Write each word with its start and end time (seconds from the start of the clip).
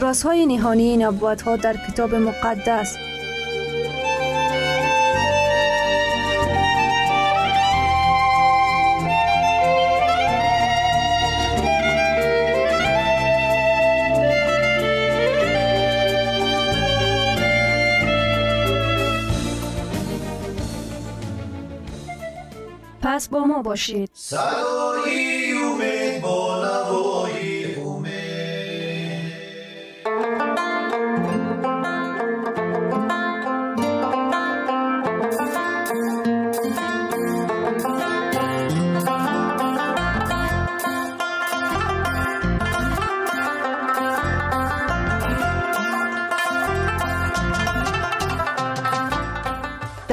رازهای 0.00 0.46
نهانی 0.46 0.96
نبوت 0.96 1.42
ها 1.42 1.56
در 1.56 1.76
کتاب 1.88 2.14
مقدس. 2.14 2.96
پس 23.02 23.28
با 23.28 23.44
ما 23.44 23.62
باشید. 23.62 24.10
صدای 24.14 25.52
امید 25.64 26.22
با 26.22 26.64
نوای 26.64 27.57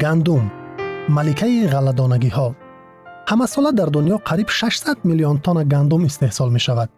گندم 0.00 0.52
ملکه 1.08 1.68
غلدانگی 1.72 2.28
ها 2.28 2.54
همه 3.28 3.46
ساله 3.46 3.72
در 3.72 3.84
دنیا 3.84 4.16
قریب 4.16 4.48
600 4.48 4.96
میلیون 5.04 5.38
تن 5.38 5.64
گندم 5.64 6.04
استحصال 6.04 6.52
می 6.52 6.60
شود 6.60 6.88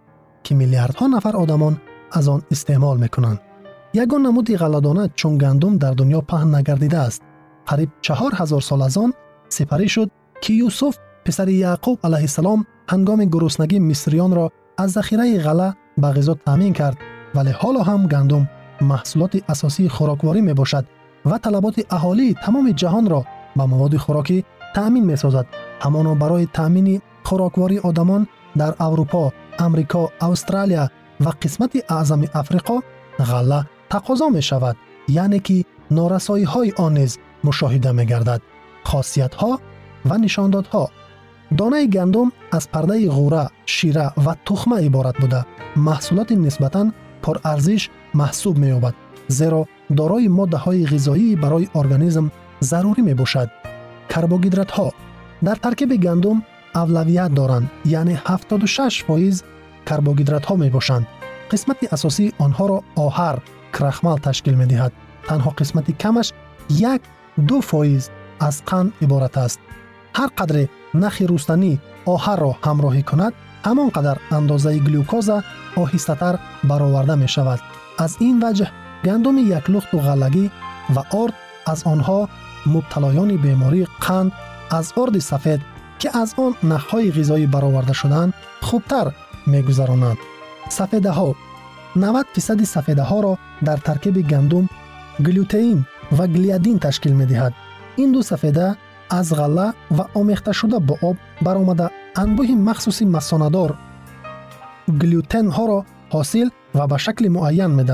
که 0.42 0.54
میلیاردها 0.54 1.06
نفر 1.06 1.36
آدمان 1.36 1.80
از 2.12 2.28
آن 2.28 2.42
استعمال 2.50 2.98
می 2.98 3.08
کنند. 3.08 3.40
یگان 3.94 4.22
نمودی 4.22 4.56
غلدانه 4.56 5.10
چون 5.14 5.38
گندم 5.38 5.78
در 5.78 5.90
دنیا 5.90 6.20
پهن 6.20 6.54
نگردیده 6.54 6.98
است. 6.98 7.22
قریب 7.66 7.88
چهار 8.00 8.32
هزار 8.34 8.60
سال 8.60 8.82
از 8.82 8.98
آن 8.98 9.12
سپری 9.48 9.88
شد 9.88 10.10
که 10.40 10.52
یوسف 10.52 10.98
پسر 11.24 11.48
یعقوب 11.48 11.98
علیه 12.04 12.18
السلام 12.18 12.66
هنگام 12.88 13.24
گرسنگی 13.24 13.78
مصریان 13.78 14.34
را 14.34 14.52
از 14.78 14.92
ذخیره 14.92 15.38
غله 15.38 15.74
به 15.98 16.08
غذا 16.08 16.34
تامین 16.34 16.72
کرد 16.72 16.96
ولی 17.34 17.50
حالا 17.50 17.82
هم 17.82 18.08
ва 21.30 21.36
талаботи 21.44 21.82
аҳолии 21.96 22.36
тамоми 22.44 22.72
ҷаҳонро 22.80 23.20
ба 23.58 23.64
маводи 23.72 23.98
хӯрокӣ 24.04 24.38
таъмин 24.76 25.04
месозад. 25.12 25.46
Ҳамоно 25.84 26.12
барои 26.22 26.50
таъмини 26.58 26.96
хӯроквории 27.28 27.84
одамон 27.88 28.22
дар 28.60 28.72
аврупо 28.86 29.22
амрико 29.64 30.02
австралия 30.28 30.84
ва 31.24 31.32
қисмати 31.42 31.78
аъзами 31.96 32.28
африқо 32.40 32.76
ғалла 33.30 33.60
тақозо 33.92 34.26
мешавад 34.38 34.76
яъне 35.22 35.40
ки 35.46 35.58
норасоиҳои 35.96 36.74
он 36.84 36.92
низ 36.98 37.12
мушоҳида 37.46 37.90
мегардад 37.98 38.40
хосиятҳо 38.90 39.52
ва 40.08 40.16
нишондодҳо. 40.24 40.84
Донаи 41.58 41.86
гандум 41.96 42.28
аз 42.56 42.64
пардаи 42.74 43.08
ғӯра 43.16 43.44
шира 43.74 44.06
ва 44.24 44.34
тухма 44.46 44.78
иборат 44.88 45.16
буда. 45.22 45.40
Маҳсулоти 45.88 46.34
нисбатан 46.46 46.86
порарзиш 47.24 47.82
маҳсуб 48.20 48.54
меёбад 48.62 48.94
зеро 49.38 49.62
می 49.90 49.96
دارای 49.96 50.28
ماده 50.28 50.86
غذایی 50.86 51.36
برای 51.36 51.68
ارگانیسم 51.74 52.30
ضروری 52.62 53.02
می 53.02 53.14
باشد. 53.14 53.50
کربوهیدرات 54.08 54.70
ها 54.70 54.92
در 55.44 55.54
ترکیب 55.54 55.96
گندم 55.96 56.42
اولویت 56.74 57.34
دارند 57.34 57.70
یعنی 57.84 58.18
76 58.26 59.04
فایز 59.06 59.42
کربوهیدرات 59.86 60.46
ها 60.46 60.56
می 60.56 60.70
باشند. 60.70 61.06
قسمت 61.50 61.92
اساسی 61.92 62.32
آنها 62.38 62.66
را 62.66 62.82
آهر 62.96 63.38
کرخمال 63.78 64.18
تشکیل 64.18 64.54
می 64.54 64.66
دهد. 64.66 64.92
تنها 65.26 65.50
قسمت 65.50 65.98
کمش 65.98 66.32
یک 66.70 67.00
دو 67.46 67.60
فایز 67.60 68.10
از 68.40 68.64
قند 68.64 68.92
عبارت 69.02 69.38
است. 69.38 69.60
هر 70.14 70.26
قدر 70.26 70.66
نخی 70.94 71.26
روستنی 71.26 71.80
آهر 72.06 72.36
را 72.36 72.56
همراهی 72.64 73.02
کند 73.02 73.32
همان 73.64 73.88
قدر 73.88 74.16
اندازه 74.30 74.78
گلوکوز 74.78 75.30
آهسته‌تر 75.76 76.38
گندم 79.04 79.38
یک 79.38 79.70
لخت 79.70 79.94
و 79.94 79.98
غلگی 79.98 80.50
و 80.96 81.16
آرد 81.16 81.34
از 81.66 81.84
آنها 81.84 82.28
مبتلایان 82.66 83.36
بیماری 83.36 83.86
قند 84.00 84.32
از 84.70 84.92
ارد 84.96 85.18
سفید 85.18 85.60
که 85.98 86.18
از 86.18 86.34
آن 86.38 86.54
نخهای 86.62 87.12
غذایی 87.12 87.46
برآورده 87.46 87.92
شدند 87.92 88.34
خوبتر 88.60 89.12
میگذرانند 89.46 90.18
سفیده 90.68 91.10
ها 91.10 91.34
90 91.96 92.26
فیصد 92.32 92.62
سفیده 92.62 93.02
ها 93.02 93.20
را 93.20 93.38
در 93.64 93.76
ترکیب 93.76 94.28
گندم 94.28 94.68
گلوتئین 95.26 95.86
و 96.18 96.26
گلیادین 96.26 96.78
تشکیل 96.78 97.12
می 97.12 97.26
دهد. 97.26 97.54
این 97.96 98.12
دو 98.12 98.22
سفیده 98.22 98.76
از 99.10 99.34
غله 99.34 99.72
و 99.98 100.04
آمیخته 100.14 100.52
شده 100.52 100.78
با 100.78 100.98
آب 101.02 101.16
برآمده 101.42 101.90
انبوه 102.16 102.46
مخصوصی 102.46 103.04
مساندار 103.04 103.78
گلوتن 105.02 105.50
ها 105.50 105.66
را 105.66 105.84
حاصل 106.10 106.48
و 106.74 106.86
به 106.86 106.96
شکل 106.96 107.28
معین 107.28 107.66
می 107.66 107.84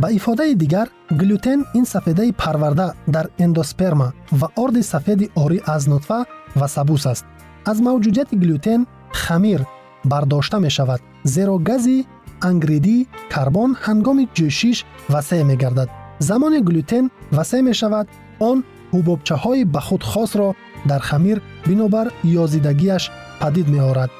ба 0.00 0.08
ифодаи 0.18 0.54
дигар 0.54 0.88
глютен 1.10 1.64
ин 1.74 1.84
сафедаи 1.86 2.32
парварда 2.32 2.92
дар 3.06 3.26
эндосперма 3.38 4.12
ва 4.32 4.48
орди 4.56 4.82
сафеди 4.82 5.26
орӣ 5.42 5.58
аз 5.66 5.86
нутфа 5.86 6.24
ва 6.56 6.68
сабус 6.68 7.06
аст. 7.06 7.24
Аз 7.64 7.78
мавҷудияти 7.86 8.36
глютен 8.42 8.86
хамир 9.12 9.60
бардошта 10.04 10.58
мешавад 10.60 11.00
зеро 11.24 11.58
гази 11.58 12.06
ангридӣ 12.48 12.96
карбон 13.32 13.70
ҳангоми 13.84 14.28
ҷӯшиш 14.36 14.78
васеъ 15.12 15.44
мегардад. 15.50 15.88
Замоне 16.28 16.60
глютен 16.68 17.04
васеъ 17.36 17.62
мешавад 17.62 18.06
он 18.50 18.58
ҳубобчаҳои 18.94 19.64
ба 19.74 19.80
худ 19.86 20.02
хосро 20.10 20.48
дар 20.90 21.00
хамир 21.08 21.38
бинобар 21.68 22.06
ёзидагиаш 22.42 23.04
падид 23.40 23.66
меорад. 23.74 24.10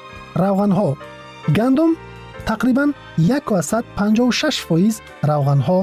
Равғанҳо. 0.41 0.89
Гандум 1.57 1.91
тақрибан 2.49 2.89
156 3.17 4.59
фоиз 4.67 4.95
равғанҳо 5.29 5.79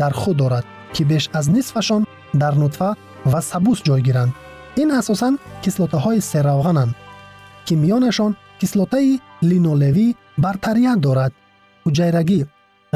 дар 0.00 0.12
худ 0.20 0.36
дорад 0.36 0.64
ки 0.94 1.02
беш 1.10 1.24
аз 1.38 1.46
нисфашон 1.56 2.02
дар 2.42 2.54
нутфа 2.62 2.90
ва 3.32 3.40
сабус 3.50 3.78
ҷойгиранд 3.88 4.32
ин 4.82 4.88
асосан 5.00 5.34
кислотаҳои 5.64 6.20
серавғананд 6.30 6.92
ки 7.66 7.74
миёнашон 7.82 8.32
кислотаи 8.60 9.20
линолевӣ 9.50 10.06
бартарият 10.44 11.00
дорад. 11.06 11.32
Ҳуҷайрагӣ 11.86 12.40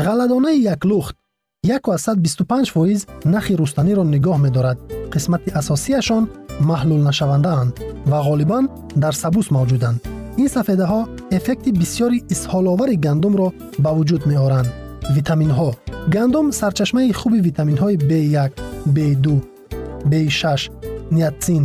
ғаладонаи 0.06 0.58
яклухт 0.75 1.16
125 1.64 2.70
фоиз 2.75 3.00
нахи 3.25 3.54
рустаниро 3.61 4.04
нигоҳ 4.14 4.38
медорад. 4.46 4.78
Қисмати 5.12 5.50
асосияшон 5.61 6.25
маҳлулнашавандаанд 6.70 7.72
ва 8.11 8.19
ғолибан 8.28 8.64
дар 9.02 9.14
сабус 9.22 9.46
мавҷуданд. 9.56 9.99
Ин 10.43 10.49
сафедаҳо 10.56 11.00
эффекти 11.36 11.70
бисёри 11.80 12.19
исҳоловари 12.34 12.96
гандумро 13.06 13.48
ба 13.84 13.90
вуҷуд 13.96 14.22
меоранд. 14.30 14.69
Витаминҳо. 15.16 15.70
Гандум 16.14 16.46
сарчашмаи 16.60 17.12
хуби 17.20 17.38
витаминҳои 17.48 17.96
b1 18.10 18.50
b2 18.94 19.26
b6 20.10 20.42
ниатсин 21.16 21.64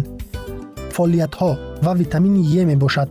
фолиятҳо 0.95 1.51
ва 1.85 1.93
витамини 2.01 2.43
е 2.61 2.63
мебошад. 2.71 3.09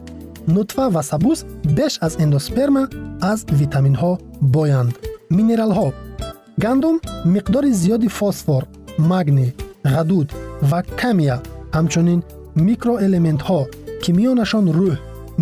Нутфа 0.54 0.84
ва 0.94 1.02
сабуз 1.10 1.38
беш 1.76 1.92
аз 2.06 2.12
эндосперма 2.24 2.84
аз 3.32 3.38
витаминҳо 3.60 4.12
боянд. 4.54 4.92
Минералҳо. 5.36 5.88
Гандум 6.64 6.96
миқдори 7.34 7.70
зиёди 7.82 8.08
фосфор 8.18 8.62
магний 9.10 9.50
ғадуд 9.94 10.28
ва 10.70 10.80
камия 11.00 11.36
ҳамчунин 11.76 12.20
микроэлементҳо 12.66 13.60
ки 14.02 14.10
миёнашон 14.18 14.66
рӯҳ 14.78 14.96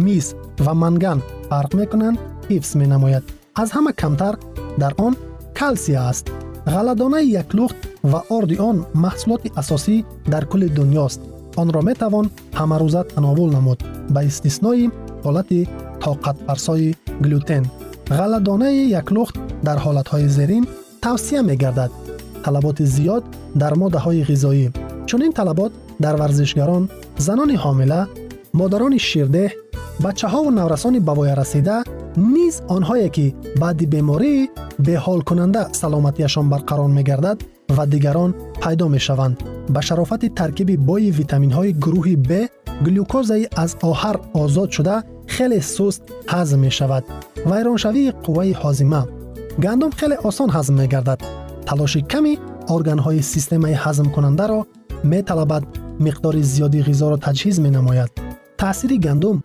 мис 0.07 0.27
و 0.67 0.75
منگن 0.75 1.23
فرق 1.51 1.75
می‌کنند 1.75 2.19
حفظ 2.51 2.77
می 2.77 2.87
نماید. 2.87 3.23
از 3.57 3.71
همه 3.71 3.93
کمتر 3.93 4.35
در 4.79 4.93
آن 4.99 5.17
کلسی 5.57 5.95
است. 5.95 6.31
غلدانه 6.67 7.23
یک 7.23 7.55
لخت 7.55 7.77
و 8.05 8.17
آرد 8.35 8.61
آن 8.61 8.87
محصولات 8.95 9.59
اساسی 9.59 10.05
در 10.31 10.45
کل 10.45 10.69
دنیاست. 10.69 11.21
آن 11.57 11.73
را 11.73 11.81
می 11.81 11.95
توان 11.95 12.31
همه 12.55 12.79
روزه 12.79 13.03
تناول 13.03 13.55
نمود 13.55 13.85
به 14.15 14.21
استثنای 14.21 14.91
حالت 15.25 15.47
طاقت 16.01 16.37
فرسای 16.47 16.95
گلوتن. 17.25 17.63
غلدانه 18.11 18.73
یک 18.73 19.13
لخت 19.13 19.35
در 19.65 19.79
حالت 19.79 20.09
های 20.09 20.29
زیرین 20.29 20.67
توصیه 21.03 21.43
бачаҳову 30.05 30.51
наврасони 30.61 31.01
бавоярасида 31.09 31.77
низ 32.35 32.55
онҳое 32.77 33.09
ки 33.17 33.27
баъди 33.63 33.87
беморӣ 33.93 34.35
беҳолкунанда 34.87 35.63
саломатиашон 35.81 36.47
барқарор 36.53 36.91
мегардад 36.99 37.39
ва 37.77 37.85
дигарон 37.93 38.31
пайдо 38.63 38.87
мешаванд. 38.97 39.37
Ба 39.75 39.81
шарофати 39.89 40.29
таркиби 40.41 40.77
бои 40.89 41.11
витаминҳои 41.21 41.77
гурӯҳи 41.85 42.17
б 42.29 42.31
глюкозаи 42.87 43.45
аз 43.65 43.71
оҳар 43.91 44.17
озод 44.43 44.71
шуда 44.77 44.97
хеле 45.35 45.61
суст 45.75 46.03
ҳазм 46.33 46.59
мешавад. 46.67 47.05
Вайроншавии 47.51 48.15
қувваи 48.25 48.53
ҳозима. 48.63 49.03
Гандум 49.65 49.93
хеле 49.99 50.17
осон 50.29 50.49
ҳазм 50.57 50.75
мегардад. 50.83 51.21
Талоши 51.69 52.01
ками 52.13 52.35
органҳои 52.75 53.21
системаи 53.33 53.81
ҳазмкунандаро 53.85 54.61
металабад 55.13 55.65
миқдори 56.05 56.43
зиёди 56.53 56.81
ғизоро 56.89 57.17
таҷҳиз 57.27 57.57
менамояд. 57.67 58.11
Таъсири 58.61 58.99
гандум 59.07 59.37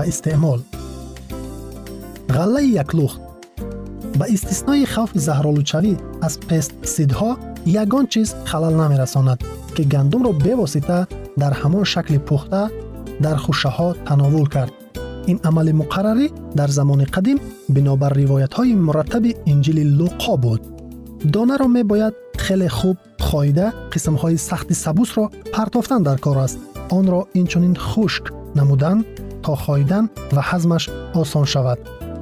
استعمال 0.00 0.60
ғаллаи 2.36 2.68
яклухт 2.84 3.20
ба 4.18 4.26
истиснои 4.34 4.84
хавфи 4.94 5.18
заҳролудшавӣ 5.28 5.94
аз 6.26 6.34
пестсидҳо 6.48 7.30
ягон 7.82 8.06
чиз 8.12 8.28
халал 8.50 8.74
намерасонад 8.82 9.38
ки 9.74 9.82
гандумро 9.92 10.32
бевосита 10.44 10.98
дар 11.40 11.52
ҳамон 11.60 11.84
шакли 11.92 12.18
пухта 12.28 12.62
дар 13.24 13.36
хушаҳо 13.44 13.88
тановул 14.06 14.46
кард. 14.54 14.72
Ин 15.30 15.38
амали 15.48 15.72
муқаррарӣ 15.82 16.26
дар 16.58 16.70
замони 16.78 17.06
қадим 17.14 17.38
бинобар 17.74 18.12
ривоятҳои 18.20 18.74
мураттаби 18.86 19.30
инҷили 19.52 19.84
луқо 19.98 20.34
буд. 20.44 20.62
Донаро 21.34 21.68
мебояд 21.76 22.14
хеле 22.44 22.68
хуб 22.78 22.96
хоида 23.28 23.66
қисмҳои 23.92 24.36
сахти 24.48 24.74
сабусро 24.84 25.24
партофтан 25.54 26.02
дар 26.08 26.18
кор 26.24 26.38
аст. 26.46 26.58
Онро 26.98 27.20
инчунин 27.40 27.74
хушк 27.88 28.24
намудан 28.58 28.98
то 29.44 29.52
хоидан 29.64 30.04
ва 30.34 30.42
ҳазмаш 30.50 30.84
осон 31.20 31.46
шавад. 31.54 31.80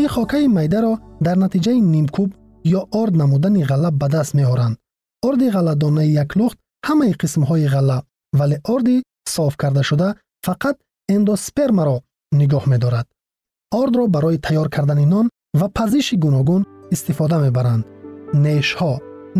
ин 0.00 0.08
хокаи 0.08 0.46
майдаро 0.48 0.92
дар 1.26 1.36
натиҷаи 1.44 1.80
нимкӯб 1.94 2.30
ё 2.78 2.80
орд 3.00 3.14
намудани 3.20 3.62
ғалла 3.70 3.90
ба 4.00 4.08
даст 4.08 4.34
меоранд. 4.34 4.76
орди 5.28 5.48
ғалладонаи 5.56 6.14
яклухт 6.24 6.58
ҳамаи 6.86 7.12
қисмҳои 7.20 7.66
ғалла 7.74 7.98
вале 8.38 8.56
орди 8.74 8.96
соф 9.34 9.56
кардашуда 9.62 10.08
фақат 10.46 10.76
эндоспермаро 11.14 11.96
нигоҳ 12.40 12.64
медорад. 12.72 13.06
ордро 13.80 14.04
барои 14.14 14.38
тайёр 14.46 14.68
кардани 14.74 15.06
нон 15.14 15.26
ва 15.60 15.68
пазиши 15.78 16.16
гуногун 16.24 16.62
истифода 16.94 17.36
мебаранд. 17.44 17.84
нешҳо 18.46 18.92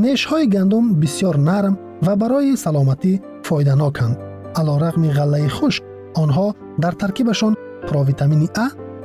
нешҳои 0.04 0.46
гандум 0.54 0.84
бисёр 1.00 1.36
нарм 1.50 1.74
ва 2.06 2.14
барои 2.22 2.56
саломатӣ 2.64 3.12
фоиданоканд. 3.46 4.16
алорағми 4.60 5.08
ғаллаи 5.18 5.48
хушк 5.56 5.82
онҳо 6.22 6.46
дар 6.82 6.94
таркибашон 7.02 7.54
провитамини 7.88 8.48
а 8.64 8.66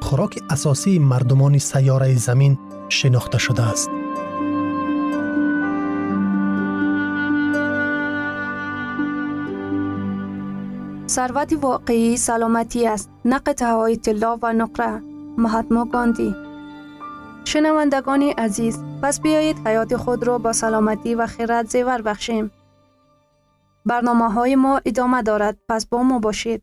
خوراک 0.00 0.38
اساسی 0.50 0.98
مردمان 0.98 1.58
سیاره 1.58 2.14
زمین 2.14 2.58
شناخته 2.88 3.38
شده 3.38 3.62
است. 3.62 3.90
ثروت 11.08 11.52
واقعی 11.60 12.16
سلامتی 12.16 12.86
است. 12.86 13.10
نه 13.24 13.40
های 13.60 13.96
طلا 13.96 14.38
و 14.42 14.52
نقره. 14.52 15.02
مهاتما 15.38 15.84
گاندی. 15.84 16.34
شنوندگان 17.44 18.22
عزیز 18.22 18.78
پس 19.02 19.20
بیایید 19.20 19.68
حیات 19.68 19.96
خود 19.96 20.26
را 20.26 20.38
با 20.38 20.52
سلامتی 20.52 21.14
و 21.14 21.26
خیرت 21.26 21.70
زیور 21.70 22.02
بخشیم. 22.02 22.50
برنامه 23.86 24.32
های 24.32 24.56
ما 24.56 24.80
ادامه 24.84 25.22
دارد. 25.22 25.58
پس 25.68 25.86
با 25.86 26.02
ما 26.02 26.18
باشید. 26.18 26.62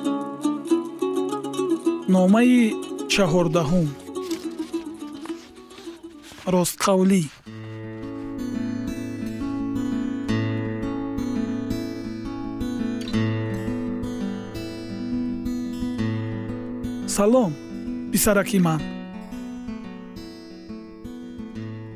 номаи 2.21 2.57
чаҳордаҳум. 3.13 3.87
Ростқавлӣ. 6.53 7.23
Салом 17.15 17.51
писараки 18.11 18.59
ман. 18.67 18.81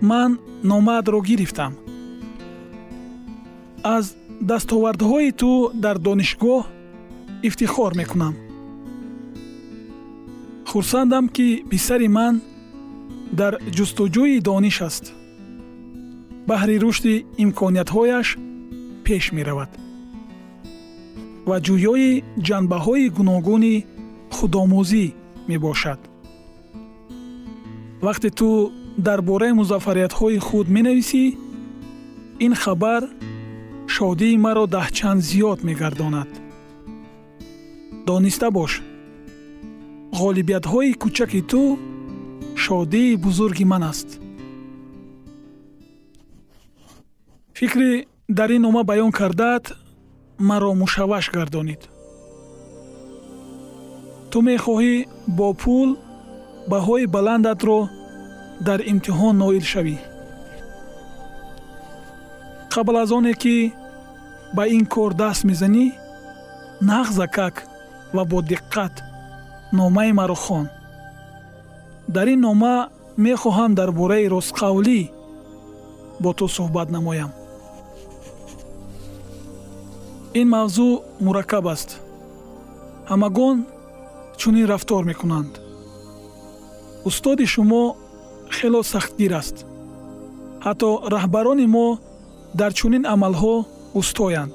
Ман 0.10 0.32
номаатро 0.70 1.20
гирифтам. 1.30 1.74
Аз 3.96 4.06
дастовардҳои 4.50 5.30
ту 5.40 5.52
дар 5.84 5.98
донишгоҳ 6.08 6.64
ифтихор 7.48 7.92
мекунам 8.02 8.36
хурсандам 10.76 11.30
ки 11.36 11.48
писари 11.70 12.08
ман 12.18 12.36
дар 13.40 13.54
ҷустуҷӯи 13.76 14.44
дониш 14.48 14.78
аст. 14.88 15.06
Баҳри 16.50 16.76
рушди 16.84 17.16
имкониятҳояш 17.44 18.28
пеш 19.06 19.26
меравад. 19.38 19.72
Ва 21.50 21.58
ҷӯёи 21.66 22.12
ҷанбаҳои 22.48 23.06
гуногуни 23.18 23.76
худомӯзӣ 24.36 25.06
мебошад. 25.50 26.00
Вақте 28.06 28.30
ту 28.40 28.50
дар 29.08 29.20
бораи 29.30 29.58
музаффариятҳои 29.62 30.44
худ 30.48 30.68
менависӣ 30.76 31.24
ин 32.46 32.54
хабар 32.62 33.04
шодии 33.96 34.42
маро 34.46 34.66
даҳчанд 34.76 35.22
зиёд 35.30 35.60
мегардонад. 35.68 36.30
Дониста 38.10 38.48
бош 38.58 38.74
ғолибиятҳои 40.20 40.92
кӯчаки 41.02 41.42
ту 41.52 41.62
шодии 42.64 43.16
бузурги 43.24 43.66
ман 43.72 43.84
аст. 43.92 44.10
Фикри 47.58 47.92
дар 48.38 48.50
ин 48.56 48.62
нома 48.66 48.82
баён 48.90 49.12
кардаат 49.20 49.66
маро 50.50 50.72
мушавваш 50.82 51.26
гардонид. 51.36 51.82
Ту 54.32 54.38
мехоҳӣ 54.48 54.96
бо 55.38 55.48
пул 55.62 55.90
баҳои 56.72 57.06
баландатро 57.16 57.80
дар 58.68 58.80
имтиҳон 58.92 59.36
ноил 59.42 59.66
шавӣ. 59.74 59.98
Қабл 62.74 62.96
аз 63.04 63.12
оне 63.18 63.34
ки 63.42 63.58
ба 64.56 64.64
ин 64.76 64.86
кор 64.94 65.12
даст 65.22 65.42
мезанӣ 65.50 65.86
нағзакак 66.90 67.56
ва 68.16 68.24
бо 68.32 68.40
диққат 68.52 68.96
номаи 69.80 70.12
маро 70.20 70.36
хон. 70.36 70.66
Дар 72.08 72.28
ин 72.34 72.40
нома 72.48 72.90
мехоҳам 73.18 73.72
дар 73.80 73.90
бораи 73.92 74.32
ростқавлӣ 74.36 75.00
бо 76.24 76.30
ту 76.38 76.46
суҳбат 76.56 76.88
намоям. 76.96 77.32
Ин 80.40 80.48
мавзӯъ 80.56 81.02
мураккаб 81.26 81.66
аст. 81.74 81.90
Ҳамагон 83.12 83.58
чунин 84.40 84.66
рафтор 84.72 85.04
мекунанд. 85.12 85.54
Устоди 87.10 87.46
шумо 87.54 87.84
хело 88.56 88.82
сахтгир 88.94 89.34
аст. 89.42 89.58
Ҳатто 90.66 90.90
раҳбарони 91.16 91.68
мо 91.76 91.88
дар 92.60 92.72
чунин 92.80 93.04
амалҳо 93.14 93.56
устоянд. 94.00 94.54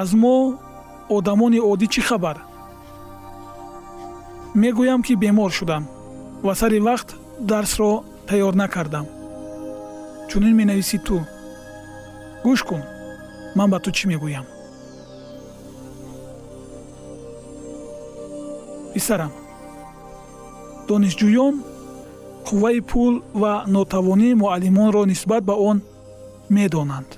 Аз 0.00 0.08
мо 0.22 0.36
одамони 1.16 1.60
оддӣ 1.70 1.86
чӣ 1.94 2.02
хабар 2.08 2.36
мегӯям 4.62 5.00
ки 5.06 5.14
бемор 5.22 5.50
шудам 5.58 5.84
ва 6.46 6.54
сари 6.60 6.78
вақт 6.88 7.08
дарсро 7.50 7.90
тайёр 8.28 8.54
накардам. 8.62 9.06
Чунин 10.28 10.54
менависӣ 10.60 10.98
ту. 11.06 11.16
Гӯш 12.44 12.60
кун 12.68 12.82
ман 13.56 13.68
ба 13.72 13.78
ту 13.84 13.90
чӣ 13.96 14.04
мегӯям? 14.10 14.46
Писарам. 18.94 19.32
Донишҷӯён 20.88 21.54
қувваи 22.46 22.80
пул 22.90 23.14
ва 23.40 23.52
нотавонии 23.74 24.38
муаллимонро 24.40 25.02
нисбат 25.12 25.42
ба 25.44 25.54
он 25.70 25.78
медонанд. 26.56 27.10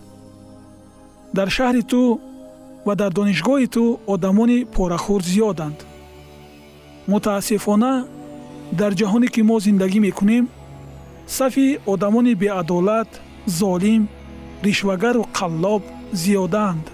Дар 1.37 1.49
шаҳри 1.57 1.83
ту 1.91 2.01
ва 2.87 2.95
дар 3.01 3.11
донишгоҳи 3.19 3.67
ту 3.75 3.83
одамони 4.15 4.59
порахӯр 4.75 5.23
зиёданд 5.31 5.79
мутаассифона 7.13 7.93
дар 8.81 8.93
ҷаҳоне 9.01 9.29
ки 9.35 9.41
мо 9.49 9.57
зиндагӣ 9.67 10.01
мекунем 10.07 10.45
сафи 11.39 11.67
одамони 11.93 12.35
беадолат 12.43 13.11
золим 13.61 14.03
ришвагару 14.67 15.23
қаллоб 15.39 15.83
зиёдаанд 16.23 16.87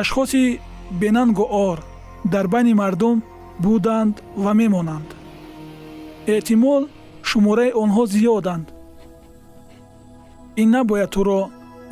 ашхоси 0.00 0.60
бенангу 1.00 1.44
ор 1.68 1.78
дар 2.24 2.46
байни 2.54 2.74
мардум 2.82 3.16
буданд 3.64 4.14
ва 4.44 4.52
мемонанд 4.60 5.08
эҳтимол 6.34 6.82
шумораи 7.28 7.72
онҳо 7.82 8.02
зиёданд 8.14 8.66
ин 10.62 10.68
набояд 10.76 11.10
туро 11.14 11.40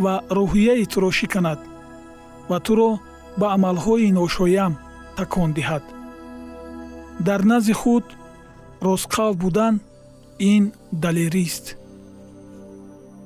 ва 0.05 0.15
рӯҳияи 0.39 0.85
туро 0.93 1.11
шиканад 1.19 1.61
ва 2.51 2.59
туро 2.67 2.91
ба 3.41 3.47
амалҳои 3.57 4.13
ношоям 4.21 4.73
такон 5.19 5.51
диҳад 5.59 5.85
дар 7.21 7.45
назди 7.45 7.73
худ 7.73 8.05
ростқавл 8.81 9.35
будан 9.35 9.81
ин 10.39 10.73
далерист. 10.93 11.77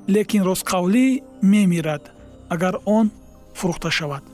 Лекин 0.08 0.42
ростқавлӣ 0.42 1.22
мемирад 1.42 2.10
агар 2.48 2.74
он 2.84 3.10
фурӯхта 3.54 3.90
шавад. 3.90 4.24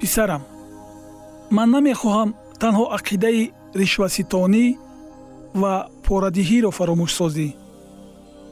Писарам 0.00 0.42
ман 1.50 1.68
намехоҳам 1.74 2.30
танҳо 2.62 2.84
ақидаи 2.98 3.52
ришваситонӣ 3.80 4.66
ва 5.60 5.74
порадиҳиро 6.06 6.70
фаромӯшсозӣ 6.78 7.48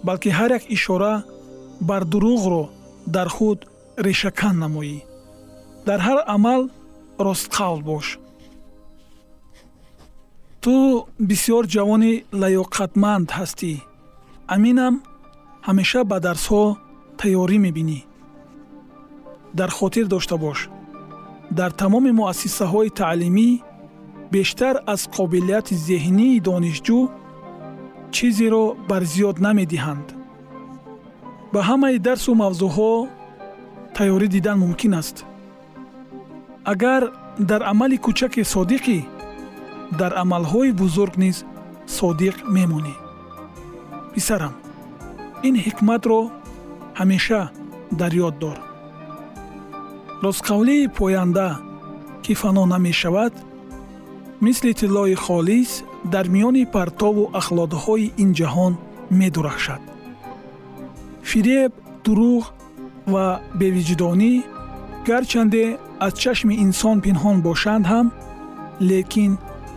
балки 0.07 0.31
ҳар 0.39 0.51
як 0.59 0.65
ишора 0.77 1.15
бар 1.89 2.03
дурӯғро 2.13 2.65
дар 3.15 3.29
худ 3.37 3.59
решакан 4.07 4.55
намоӣ. 4.63 4.99
Дар 5.87 6.01
ҳар 6.07 6.19
амал 6.35 6.63
ростқавл 7.27 7.81
бош 7.91 8.07
ту 10.67 11.07
бисьёр 11.29 11.65
ҷавони 11.75 12.13
лаёқатманд 12.43 13.29
ҳастӣ. 13.39 13.73
Аминам 14.55 14.95
ҳамеша 15.67 16.01
ба 16.11 16.17
дарсҳо 16.27 16.65
тайёрӣ 17.21 17.59
мебинӣ. 17.67 18.01
Дар 19.59 19.71
хотир 19.79 20.07
дошта 20.15 20.37
бош. 20.45 20.59
Дар 21.59 21.71
тамоми 21.83 22.13
муассисаҳои 22.21 22.95
таълимӣ 23.01 23.51
бештар 24.35 24.75
аз 24.93 25.03
қобилияти 25.17 25.75
зеҳнии 25.89 26.43
донишҷӯ 26.49 27.01
чизеро 28.15 28.65
барзиёд 28.91 29.37
намедиҳанд. 29.47 30.07
Ба 31.53 31.61
ҳамаи 31.69 31.99
дарсу 32.07 32.31
мавзӯъҳо 32.43 32.93
тайёрӣ 33.97 34.27
дидан 34.35 34.57
мумкин 34.65 34.93
аст. 35.01 35.17
Агар 36.73 37.03
дар 37.51 37.63
амали 37.73 37.97
кӯчаке 38.05 38.43
содиқӣ 38.55 38.99
дар 40.01 40.13
амалҳои 40.23 40.73
бузург 40.83 41.15
низ 41.25 41.37
содиқ 41.97 42.37
мемонӣ. 42.55 42.95
Писарам 44.15 44.55
ин 45.49 45.55
ҳикматро 45.65 46.21
ҳамеша 46.99 47.43
дар 48.01 48.13
ёд 48.29 48.35
дор. 48.43 48.59
Ростқавлии 50.25 50.93
поянда 50.99 51.49
ки 52.25 52.33
фано 52.41 52.65
намешавад 52.75 53.35
мисли 54.41 54.73
тиллои 54.81 55.15
холис 55.15 55.71
дар 56.13 56.27
миёни 56.35 56.65
партову 56.77 57.31
ахлодҳои 57.41 58.13
ин 58.23 58.31
ҷаҳон 58.39 58.73
медурахшад. 59.21 59.83
Фиреб 61.31 61.73
дурӯғ 62.05 62.45
ва 63.13 63.27
бевиҷдонӣ 63.61 64.33
гарчанде 65.09 65.65
аз 66.07 66.13
чашми 66.23 66.55
инсон 66.65 66.97
пинҳон 67.05 67.37
бошанд 67.49 67.85
ҳам 67.93 68.07
лекин 68.91 69.33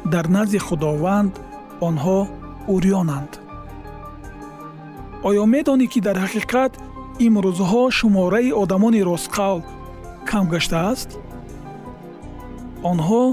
дар 0.05 0.25
назди 0.35 0.59
худованд 0.67 1.33
онҳо 1.87 2.19
урёнанд. 2.73 3.31
Оё 5.27 5.43
медонӣ 5.53 5.87
ки 5.91 5.99
дар 6.07 6.17
ҳақиқат 6.23 6.73
имрӯзҳо 7.25 7.83
шумораи 7.97 8.51
одамони 8.61 9.01
ростқавл 9.09 9.59
кам 10.29 10.45
гаштааст? 10.53 11.09
Онҳо 12.91 13.23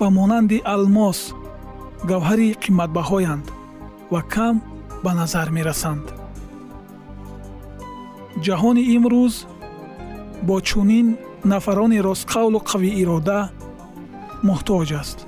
ба 0.00 0.06
монанди 0.18 0.58
алмос 0.74 1.18
гавҳари 2.10 2.48
қиматбаҳоянд 2.64 3.46
ва 4.12 4.20
кам 4.34 4.56
ба 5.04 5.10
назар 5.20 5.48
мерасанд. 5.56 6.06
Ҷаҳони 8.44 8.82
имрӯз 8.96 9.34
бо 10.48 10.56
чунин 10.68 11.06
нафарони 11.52 11.98
ростқавлу 12.08 12.58
қавиирода 12.70 13.40
муҳтоҷ 14.48 14.90
аст 15.02 15.18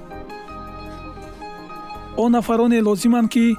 он 2.22 2.32
нафароне 2.32 2.80
лозиманд 2.88 3.28
ки 3.34 3.56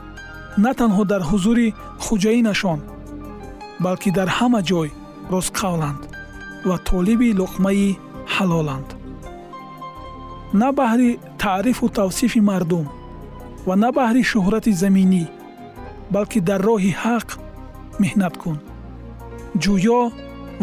на 0.57 0.71
танҳо 0.79 1.03
дар 1.11 1.21
ҳузури 1.29 1.67
хуҷаинашон 2.05 2.79
балки 3.85 4.09
дар 4.17 4.29
ҳама 4.37 4.61
ҷой 4.69 4.89
ростқавланд 5.33 6.01
ва 6.67 6.77
толиби 6.89 7.29
луқмаи 7.41 7.89
ҳалоланд. 8.35 8.89
На 10.61 10.69
баҳри 10.79 11.09
таърифу 11.43 11.85
тавсифи 11.99 12.39
мардум 12.49 12.87
ва 13.67 13.75
на 13.83 13.89
баҳри 13.97 14.23
шӯҳрати 14.31 14.71
заминӣ 14.81 15.23
балки 16.13 16.39
дар 16.49 16.61
роҳи 16.69 16.91
ҳақ 17.03 17.27
меҳнат 18.01 18.35
кун. 18.41 18.57
Ҷӯё 19.63 20.01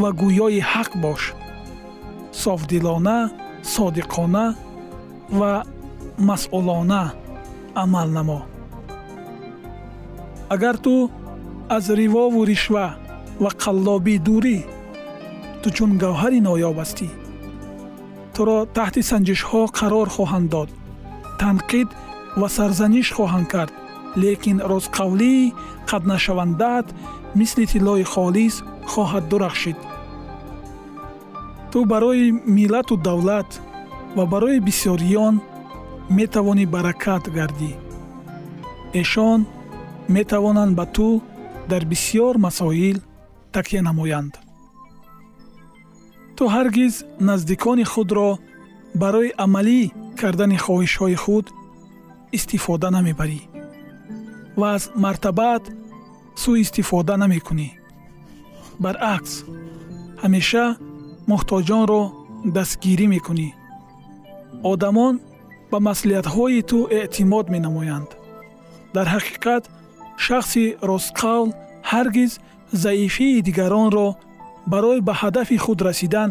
ва 0.00 0.10
гӯёи 0.20 0.60
ҳақ 0.72 0.90
бош. 1.04 1.22
Софдилона 2.42 3.18
содиқона 3.74 4.46
ва 5.38 5.52
масъулона 6.28 7.04
амал 7.82 8.08
намо 8.16 8.40
агар 10.54 10.76
ту 10.84 11.10
аз 11.76 11.84
ривову 12.00 12.44
ришва 12.50 12.86
ва 13.42 13.50
қаллобӣ 13.62 14.16
дурӣ 14.26 14.58
ту 15.62 15.68
чун 15.76 15.90
гавҳари 16.02 16.40
ноёб 16.48 16.76
ҳастӣ. 16.82 17.08
Туро 18.34 18.58
таҳти 18.76 19.02
санҷишҳо 19.10 19.60
қарор 19.78 20.08
хоҳанд 20.16 20.46
дод 20.54 20.70
танқид 21.40 21.88
ва 22.40 22.48
сарзаниш 22.56 23.08
хоҳанд 23.16 23.46
кард. 23.54 23.72
Лекин 24.22 24.58
ростқавлии 24.72 25.52
қатнашавандаат 25.90 26.86
мисли 27.38 27.64
тиллои 27.72 28.04
холис 28.12 28.54
хоҳад 28.92 29.24
дурахшид. 29.30 29.78
Ту 31.70 31.78
барои 31.92 32.26
миллату 32.58 32.94
давлат 33.08 33.50
ва 34.16 34.24
барои 34.32 34.58
бисёриён 34.68 35.34
метавонӣ 36.10 36.64
баракат 36.66 37.24
гардӣ. 37.36 37.72
Эшон 39.00 39.40
метавонанд 40.08 40.72
ба 40.76 40.86
ту 40.86 41.22
дар 41.70 41.82
бисьёр 41.84 42.34
масоил 42.38 42.98
такя 43.52 43.80
намоянд. 43.82 44.34
Ту 46.36 46.44
ҳаргиз 46.54 46.94
наздикони 47.28 47.84
худро 47.92 48.38
барои 49.02 49.30
амалӣ 49.44 49.80
кардани 50.20 50.58
хоҳишҳои 50.64 51.16
худ 51.24 51.46
истифода 52.36 52.88
намебарӣ 52.96 53.40
ва 54.60 54.68
аз 54.76 54.84
мартабаат 55.04 55.64
сӯистифода 56.42 57.14
намекунӣ. 57.22 57.68
Баръакс 58.82 59.32
ҳамеша 60.22 60.66
муҳтоҷонро 61.30 62.02
дастгирӣ 62.56 63.06
мекунӣ. 63.14 63.48
Одамон 64.72 65.14
ба 65.74 65.80
маслиҳатҳои 65.90 66.60
ту 66.70 66.78
эътимод 66.98 67.46
менамоянд. 67.54 68.10
Дар 68.96 69.06
ҳақиқат 69.14 69.64
шахси 70.24 70.64
ростқавл 70.90 71.48
ҳаргиз 71.90 72.32
заифии 72.84 73.42
дигаронро 73.48 74.08
барои 74.72 75.00
ба 75.08 75.12
ҳадафи 75.20 75.56
худ 75.64 75.78
расидан 75.88 76.30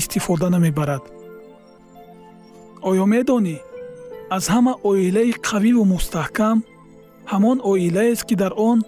истифода 0.00 0.48
намебарад. 0.54 1.04
Оё 2.88 3.04
медонӣ? 3.14 3.56
Аз 4.36 4.44
ҳама 4.54 4.72
оилаи 4.90 5.32
қавиву 5.48 5.82
мустаҳкам 5.94 6.56
ҳамон 7.32 7.58
оилаест 7.72 8.22
ки 8.28 8.34
дар 8.42 8.52
он 8.70 8.78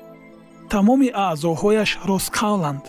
тамоми 0.72 1.08
аъзоҳояш 1.26 1.90
ростқавланд 2.10 2.84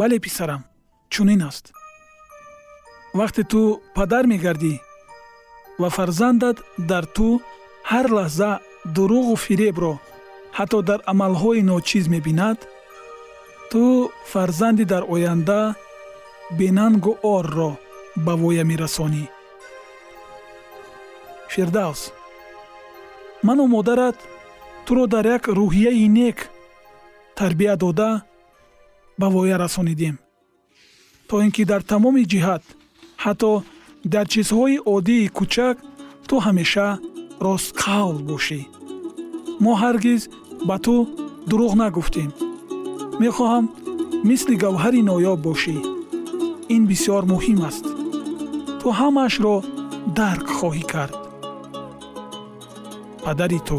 бале 0.00 0.16
писарам 0.24 0.62
чунин 1.14 1.42
аст 1.50 1.75
вақте 3.20 3.42
ту 3.52 3.60
падар 3.96 4.24
мегардӣ 4.32 4.74
ва 5.80 5.88
фарзандат 5.96 6.56
дар 6.90 7.04
ту 7.16 7.28
ҳар 7.90 8.06
лаҳза 8.16 8.50
дурӯғу 8.94 9.34
фиребро 9.44 9.94
ҳатто 10.58 10.78
дар 10.88 11.00
амалҳои 11.12 11.62
ночиз 11.70 12.04
мебинад 12.14 12.58
ту 13.70 13.82
фарзанди 14.32 14.84
дар 14.92 15.02
оянда 15.14 15.60
бенангу 16.58 17.12
орро 17.36 17.70
ба 18.24 18.32
воя 18.42 18.64
мерасонӣ. 18.70 19.24
Фирдавс 21.52 22.00
ману 23.46 23.64
модарат 23.66 24.18
туро 24.86 25.04
дар 25.06 25.24
як 25.36 25.44
рӯҳияи 25.58 26.06
нек 26.18 26.38
тарбия 27.38 27.74
дода 27.76 28.10
ба 29.20 29.26
воя 29.34 29.56
расонидем 29.58 30.16
то 31.28 31.34
ин 31.44 31.50
ки 31.56 31.62
дар 31.70 31.82
тамоми 31.82 32.22
ҷиҳат 32.32 32.64
ҳатто 33.26 33.52
дар 34.12 34.26
чизҳои 34.32 34.76
оддии 34.94 35.32
кӯчак 35.36 35.76
ту 36.28 36.34
ҳамеша 36.46 36.88
ростқавл 37.46 38.18
бошӣ. 38.30 38.60
Мо 39.62 39.72
ҳаргиз 39.82 40.22
ба 40.68 40.76
ту 40.84 40.94
дурӯғ 41.48 41.72
нагуфтем. 41.82 42.30
Мехоҳам 43.22 43.64
мисли 44.28 44.54
гавҳари 44.64 45.00
ноёб 45.10 45.38
бошӣ. 45.46 45.76
Ин 46.74 46.82
бисьёр 46.90 47.22
муҳим 47.32 47.58
аст. 47.68 47.84
Ту 48.80 48.86
ҳамаашро 48.98 49.54
дарк 50.18 50.46
хоҳӣ 50.58 50.84
кард. 50.92 51.16
Падари 53.24 53.60
ту 53.68 53.78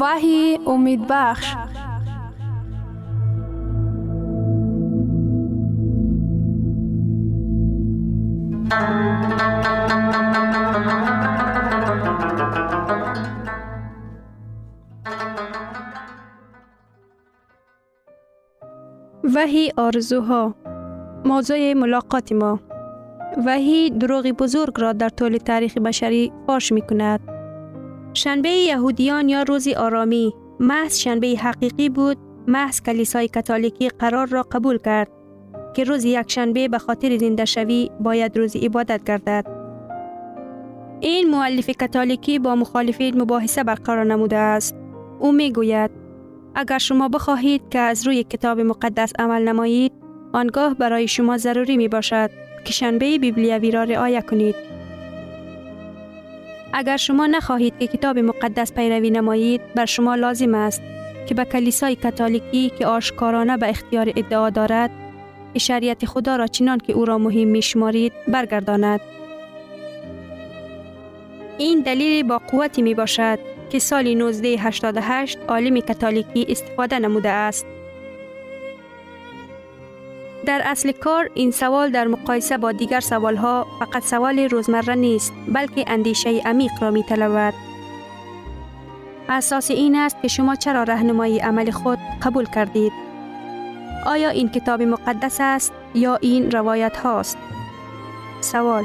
وحی 0.00 0.58
امید 0.66 1.06
بخش. 1.08 1.54
وحی 19.34 19.72
آرزوها. 19.76 20.54
موضوع 21.24 21.72
ملاقات 21.72 22.32
ما. 22.32 22.60
وحی 23.46 23.90
دروغ 23.90 24.26
بزرگ 24.26 24.80
را 24.80 24.92
در 24.92 25.08
طول 25.08 25.36
تاریخ 25.36 25.78
بشری 25.78 26.32
فاش 26.46 26.72
می 26.72 26.82
کند. 26.82 27.37
شنبه 28.18 28.48
یهودیان 28.48 29.28
یا 29.28 29.42
روزی 29.42 29.74
آرامی 29.74 30.34
محض 30.60 30.98
شنبه 30.98 31.26
حقیقی 31.26 31.88
بود 31.88 32.16
محض 32.46 32.80
کلیسای 32.82 33.28
کاتولیکی 33.28 33.88
قرار 33.88 34.26
را 34.26 34.42
قبول 34.42 34.78
کرد 34.78 35.08
که 35.74 35.84
روز 35.84 36.04
یک 36.04 36.30
شنبه 36.30 36.68
به 36.68 36.78
خاطر 36.78 37.18
زنده 37.18 37.44
شوی 37.44 37.90
باید 38.00 38.38
روز 38.38 38.56
عبادت 38.56 39.04
گردد. 39.04 39.46
این 41.00 41.30
مؤلف 41.30 41.70
کاتولیکی 41.80 42.38
با 42.38 42.54
مخالفین 42.54 43.22
مباحثه 43.22 43.64
برقرار 43.64 44.04
نموده 44.04 44.36
است. 44.36 44.76
او 45.18 45.32
می 45.32 45.52
گوید 45.52 45.90
اگر 46.54 46.78
شما 46.78 47.08
بخواهید 47.08 47.62
که 47.70 47.78
از 47.78 48.06
روی 48.06 48.24
کتاب 48.24 48.60
مقدس 48.60 49.12
عمل 49.18 49.48
نمایید 49.48 49.92
آنگاه 50.32 50.74
برای 50.74 51.08
شما 51.08 51.36
ضروری 51.36 51.76
می 51.76 51.88
باشد 51.88 52.30
که 52.64 52.72
شنبه 52.72 53.18
بیبلیوی 53.18 53.70
را 53.70 53.82
رعایت 53.82 54.26
کنید. 54.26 54.77
اگر 56.72 56.96
شما 56.96 57.26
نخواهید 57.26 57.78
که 57.78 57.86
کتاب 57.86 58.18
مقدس 58.18 58.72
پیروی 58.72 59.10
نمایید 59.10 59.60
بر 59.74 59.86
شما 59.86 60.14
لازم 60.14 60.54
است 60.54 60.82
که 61.26 61.34
به 61.34 61.44
کلیسای 61.44 61.96
کاتولیکی 61.96 62.70
که 62.78 62.86
آشکارانه 62.86 63.56
به 63.56 63.68
اختیار 63.68 64.12
ادعا 64.16 64.50
دارد 64.50 64.90
شریعت 65.58 66.06
خدا 66.06 66.36
را 66.36 66.46
چنان 66.46 66.78
که 66.78 66.92
او 66.92 67.04
را 67.04 67.18
مهم 67.18 67.48
می 67.48 67.62
شمارید 67.62 68.12
برگرداند. 68.28 69.00
این 71.58 71.80
دلیل 71.80 72.26
با 72.26 72.38
قوتی 72.38 72.82
می 72.82 72.94
باشد 72.94 73.38
که 73.70 73.78
سال 73.78 74.06
1988 74.06 75.38
عالم 75.48 75.80
کاتولیکی 75.80 76.46
استفاده 76.48 76.98
نموده 76.98 77.28
است. 77.28 77.66
در 80.48 80.62
اصل 80.64 80.92
کار 80.92 81.30
این 81.34 81.50
سوال 81.50 81.90
در 81.90 82.06
مقایسه 82.06 82.58
با 82.58 82.72
دیگر 82.72 83.00
سوالها 83.00 83.66
فقط 83.78 84.04
سوال 84.04 84.38
روزمره 84.38 84.94
نیست 84.94 85.32
بلکه 85.48 85.84
اندیشه 85.86 86.40
عمیق 86.44 86.70
را 86.80 86.90
می 86.90 87.02
طلبد. 87.02 87.54
اساس 89.28 89.70
این 89.70 89.96
است 89.96 90.16
که 90.22 90.28
شما 90.28 90.54
چرا 90.56 90.82
رهنمایی 90.82 91.38
عمل 91.38 91.70
خود 91.70 91.98
قبول 92.22 92.44
کردید. 92.44 92.92
آیا 94.06 94.28
این 94.28 94.48
کتاب 94.48 94.82
مقدس 94.82 95.36
است 95.40 95.72
یا 95.94 96.16
این 96.16 96.50
روایت 96.50 96.96
هاست؟ 96.96 97.38
سوال 98.40 98.84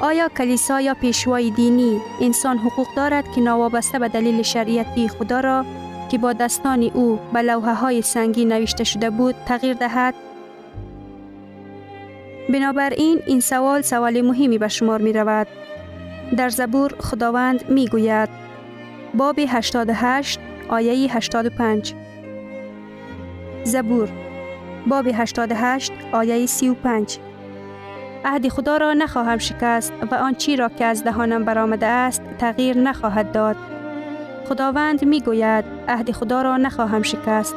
آیا 0.00 0.28
کلیسا 0.28 0.80
یا 0.80 0.94
پیشوای 0.94 1.50
دینی 1.50 2.00
انسان 2.20 2.58
حقوق 2.58 2.86
دارد 2.96 3.32
که 3.32 3.40
نوابسته 3.40 3.98
به 3.98 4.08
دلیل 4.08 4.42
شریعتی 4.42 5.08
خدا 5.08 5.40
را 5.40 5.64
که 6.10 6.18
با 6.18 6.32
دستان 6.32 6.82
او 6.82 7.18
به 7.32 7.42
لوحه 7.42 7.74
های 7.74 8.02
سنگی 8.02 8.44
نوشته 8.44 8.84
شده 8.84 9.10
بود 9.10 9.34
تغییر 9.46 9.74
دهد؟ 9.74 10.14
بنابراین 12.48 13.20
این 13.26 13.40
سوال 13.40 13.82
سوال 13.82 14.20
مهمی 14.20 14.58
به 14.58 14.68
شمار 14.68 15.00
می 15.00 15.12
رود. 15.12 15.46
در 16.36 16.48
زبور 16.48 16.94
خداوند 17.00 17.70
می 17.70 17.88
گوید 17.88 18.28
باب 19.14 19.38
88 19.48 20.40
آیه 20.68 21.16
85 21.16 21.94
زبور 23.64 24.08
باب 24.86 25.06
88 25.14 25.92
آیه 26.12 26.46
35 26.46 27.18
عهد 28.24 28.48
خدا 28.48 28.76
را 28.76 28.94
نخواهم 28.94 29.38
شکست 29.38 29.92
و 30.10 30.14
آن 30.14 30.34
چی 30.34 30.56
را 30.56 30.68
که 30.68 30.84
از 30.84 31.04
دهانم 31.04 31.44
برآمده 31.44 31.86
است 31.86 32.22
تغییر 32.38 32.78
نخواهد 32.78 33.32
داد. 33.32 33.56
خداوند 34.48 35.04
می 35.04 35.20
گوید 35.20 35.64
عهد 35.88 36.10
خدا 36.10 36.42
را 36.42 36.56
نخواهم 36.56 37.02
شکست. 37.02 37.54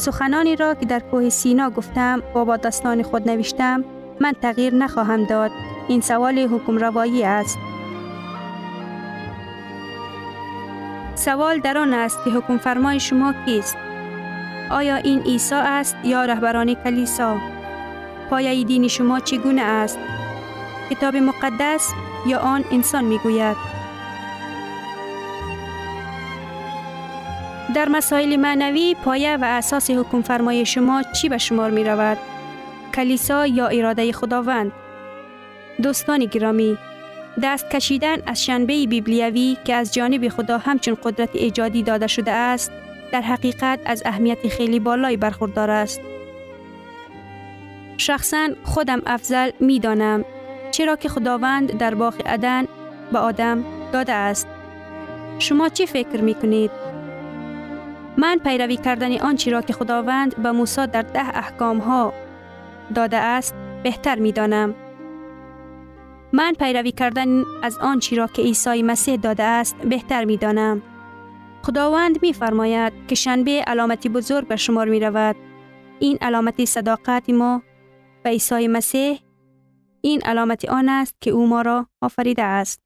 سخنانی 0.00 0.56
را 0.56 0.74
که 0.74 0.86
در 0.86 1.00
کوه 1.00 1.28
سینا 1.28 1.70
گفتم 1.70 2.22
و 2.34 2.44
با 2.44 2.56
دستان 2.56 3.02
خود 3.02 3.30
نوشتم 3.30 3.84
من 4.20 4.32
تغییر 4.42 4.74
نخواهم 4.74 5.24
داد. 5.24 5.50
این 5.88 6.00
سوال 6.00 6.38
حکم 6.38 6.78
روایی 6.78 7.24
است. 7.24 7.58
سوال 11.14 11.58
در 11.58 11.78
آن 11.78 11.94
است 11.94 12.18
که 12.24 12.30
حکم 12.30 12.58
فرمای 12.58 13.00
شما 13.00 13.34
کیست؟ 13.44 13.76
آیا 14.70 14.96
این 14.96 15.22
عیسی 15.22 15.54
است 15.54 15.96
یا 16.04 16.24
رهبران 16.24 16.74
کلیسا؟ 16.74 17.36
پایه 18.30 18.64
دین 18.64 18.88
شما 18.88 19.20
چگونه 19.20 19.62
است؟ 19.62 19.98
کتاب 20.90 21.16
مقدس 21.16 21.92
یا 22.26 22.38
آن 22.38 22.64
انسان 22.70 23.04
می 23.04 23.18
در 27.74 27.88
مسائل 27.88 28.36
معنوی 28.36 28.96
پایه 29.04 29.36
و 29.36 29.44
اساس 29.44 29.90
حکم 29.90 30.22
فرمای 30.22 30.66
شما 30.66 31.02
چی 31.02 31.28
به 31.28 31.38
شمار 31.38 31.70
می 31.70 31.84
رود؟ 31.84 32.18
کلیسا 32.94 33.46
یا 33.46 33.66
اراده 33.66 34.12
خداوند؟ 34.12 34.72
دوستان 35.82 36.24
گرامی، 36.24 36.78
دست 37.42 37.70
کشیدن 37.70 38.16
از 38.26 38.44
شنبه 38.44 38.86
بیبلیوی 38.86 39.56
که 39.64 39.74
از 39.74 39.94
جانب 39.94 40.28
خدا 40.28 40.58
همچون 40.58 40.96
قدرت 41.02 41.28
ایجادی 41.32 41.82
داده 41.82 42.06
شده 42.06 42.30
است، 42.30 42.72
در 43.12 43.20
حقیقت 43.20 43.80
از 43.86 44.02
اهمیت 44.06 44.48
خیلی 44.48 44.80
بالایی 44.80 45.16
برخوردار 45.16 45.70
است. 45.70 46.00
شخصا 47.96 48.48
خودم 48.64 49.02
افضل 49.06 49.50
می 49.60 49.78
دانم 49.78 50.24
چرا 50.70 50.96
که 50.96 51.08
خداوند 51.08 51.78
در 51.78 51.94
باغ 51.94 52.14
عدن 52.26 52.64
به 53.12 53.18
آدم 53.18 53.64
داده 53.92 54.12
است. 54.12 54.46
شما 55.38 55.68
چی 55.68 55.86
فکر 55.86 56.20
می 56.20 56.34
کنید؟ 56.34 56.89
من 58.20 58.38
پیروی 58.44 58.76
کردن 58.76 59.18
آنچه 59.18 59.50
را 59.50 59.62
که 59.62 59.72
خداوند 59.72 60.42
به 60.42 60.52
موسی 60.52 60.86
در 60.86 61.02
ده 61.02 61.38
احکام 61.38 61.78
ها 61.78 62.12
داده 62.94 63.16
است 63.16 63.54
بهتر 63.82 64.18
می 64.18 64.32
دانم. 64.32 64.74
من 66.32 66.52
پیروی 66.52 66.92
کردن 66.92 67.44
از 67.62 67.78
آنچه 67.78 68.16
را 68.16 68.26
که 68.26 68.42
عیسی 68.42 68.82
مسیح 68.82 69.16
داده 69.16 69.42
است 69.42 69.76
بهتر 69.76 70.24
می 70.24 70.36
دانم. 70.36 70.82
خداوند 71.62 72.22
می 72.22 72.32
فرماید 72.32 72.92
که 73.08 73.14
شنبه 73.14 73.64
علامتی 73.66 74.08
بزرگ 74.08 74.48
به 74.48 74.56
شمار 74.56 74.88
می 74.88 75.00
رود. 75.00 75.36
این 76.00 76.18
علامتی 76.20 76.66
صداقت 76.66 77.30
ما 77.30 77.62
به 78.22 78.30
عیسی 78.30 78.68
مسیح 78.68 79.20
این 80.00 80.22
علامت 80.24 80.64
آن 80.64 80.88
است 80.88 81.16
که 81.20 81.30
او 81.30 81.46
ما 81.46 81.62
را 81.62 81.86
آفریده 82.02 82.42
است. 82.42 82.80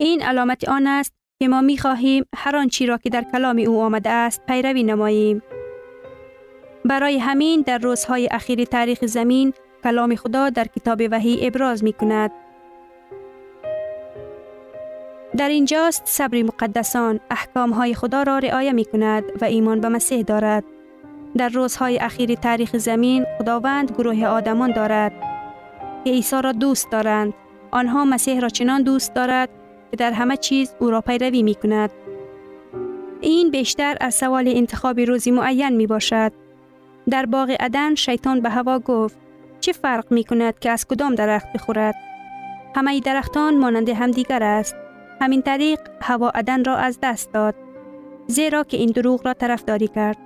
این 0.00 0.22
علامت 0.22 0.68
آن 0.68 0.86
است 0.86 1.19
که 1.42 1.48
ما 1.48 1.60
می 1.60 1.78
خواهیم 1.78 2.24
هر 2.36 2.56
آنچی 2.56 2.86
را 2.86 2.98
که 2.98 3.10
در 3.10 3.24
کلام 3.32 3.58
او 3.58 3.80
آمده 3.80 4.10
است 4.10 4.46
پیروی 4.46 4.82
نماییم. 4.82 5.42
برای 6.84 7.18
همین 7.18 7.60
در 7.66 7.78
روزهای 7.78 8.28
اخیر 8.30 8.64
تاریخ 8.64 9.06
زمین 9.06 9.52
کلام 9.84 10.14
خدا 10.14 10.50
در 10.50 10.64
کتاب 10.64 11.02
وحی 11.10 11.46
ابراز 11.46 11.84
می 11.84 11.92
کند. 11.92 12.30
در 15.36 15.48
اینجاست 15.48 16.02
صبر 16.06 16.42
مقدسان 16.42 17.20
احکام 17.30 17.70
های 17.70 17.94
خدا 17.94 18.22
را 18.22 18.38
رعایه 18.38 18.72
می 18.72 18.84
کند 18.84 19.24
و 19.40 19.44
ایمان 19.44 19.80
به 19.80 19.88
مسیح 19.88 20.22
دارد. 20.22 20.64
در 21.36 21.48
روزهای 21.48 21.98
اخیر 21.98 22.34
تاریخ 22.34 22.76
زمین 22.76 23.26
خداوند 23.38 23.90
گروه 23.90 24.26
آدمان 24.26 24.72
دارد 24.72 25.12
که 26.04 26.10
عیسی 26.10 26.42
را 26.42 26.52
دوست 26.52 26.90
دارند. 26.90 27.34
آنها 27.70 28.04
مسیح 28.04 28.40
را 28.40 28.48
چنان 28.48 28.82
دوست 28.82 29.14
دارد 29.14 29.48
که 29.90 29.96
در 29.96 30.12
همه 30.12 30.36
چیز 30.36 30.74
او 30.78 30.90
را 30.90 31.00
پیروی 31.00 31.42
می 31.42 31.54
کند. 31.54 31.90
این 33.20 33.50
بیشتر 33.50 33.96
از 34.00 34.14
سوال 34.14 34.48
انتخاب 34.48 35.00
روزی 35.00 35.30
معین 35.30 35.76
می 35.76 35.86
باشد. 35.86 36.32
در 37.10 37.26
باغ 37.26 37.56
عدن 37.60 37.94
شیطان 37.94 38.40
به 38.40 38.50
هوا 38.50 38.78
گفت 38.78 39.18
چه 39.60 39.72
فرق 39.72 40.12
می 40.12 40.24
کند 40.24 40.58
که 40.58 40.70
از 40.70 40.86
کدام 40.86 41.14
درخت 41.14 41.52
بخورد؟ 41.52 41.94
همه 42.76 43.00
درختان 43.00 43.58
مانند 43.58 43.88
همدیگر 43.88 44.42
است. 44.42 44.76
همین 45.20 45.42
طریق 45.42 45.80
هوا 46.00 46.30
عدن 46.30 46.64
را 46.64 46.76
از 46.76 46.98
دست 47.02 47.32
داد. 47.32 47.54
زیرا 48.26 48.64
که 48.64 48.76
این 48.76 48.90
دروغ 48.90 49.26
را 49.26 49.34
طرفداری 49.34 49.88
کرد. 49.88 50.16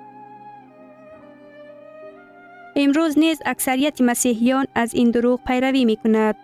امروز 2.77 3.19
نیز 3.19 3.39
اکثریت 3.47 4.01
مسیحیان 4.01 4.67
از 4.75 4.95
این 4.95 5.11
دروغ 5.11 5.41
پیروی 5.47 5.85
می 5.85 5.97
کند. 5.97 6.37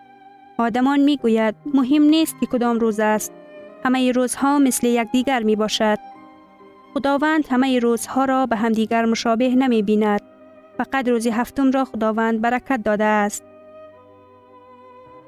آدمان 0.57 0.99
می 0.99 1.17
گوید 1.17 1.55
مهم 1.73 2.03
نیست 2.03 2.35
که 2.39 2.45
کدام 2.45 2.79
روز 2.79 2.99
است. 2.99 3.31
همه 3.85 4.11
روزها 4.11 4.59
مثل 4.59 4.87
یکدیگر 4.87 5.43
می 5.43 5.55
باشد. 5.55 5.97
خداوند 6.93 7.47
همه 7.49 7.79
روزها 7.79 8.25
را 8.25 8.45
به 8.45 8.55
همدیگر 8.55 9.05
مشابه 9.05 9.49
نمی 9.55 9.83
بیند. 9.83 10.21
فقط 10.77 11.07
روز 11.07 11.27
هفتم 11.27 11.71
را 11.71 11.85
خداوند 11.85 12.41
برکت 12.41 12.83
داده 12.83 13.03
است. 13.03 13.43